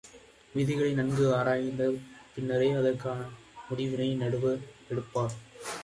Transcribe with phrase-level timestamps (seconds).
[0.55, 1.91] விதிகளை நன்கு ஆராய்ந்த
[2.35, 3.19] பின்னரே, அதற்கான
[3.69, 4.61] முடிவினை நடுவர்
[4.89, 5.37] எடுப்பார்.